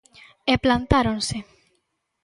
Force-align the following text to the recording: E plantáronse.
E 0.53 0.55
plantáronse. 0.63 1.37